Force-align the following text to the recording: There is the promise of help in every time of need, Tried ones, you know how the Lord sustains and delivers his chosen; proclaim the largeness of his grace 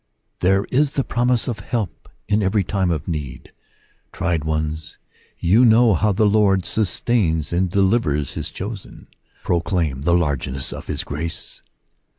There 0.39 0.65
is 0.71 0.93
the 0.93 1.03
promise 1.03 1.47
of 1.47 1.59
help 1.59 2.09
in 2.27 2.41
every 2.41 2.63
time 2.63 2.89
of 2.89 3.07
need, 3.07 3.51
Tried 4.11 4.43
ones, 4.45 4.97
you 5.37 5.63
know 5.63 5.93
how 5.93 6.11
the 6.11 6.25
Lord 6.25 6.65
sustains 6.65 7.53
and 7.53 7.69
delivers 7.69 8.31
his 8.31 8.49
chosen; 8.49 9.05
proclaim 9.43 10.01
the 10.01 10.15
largeness 10.15 10.73
of 10.73 10.87
his 10.87 11.03
grace 11.03 11.61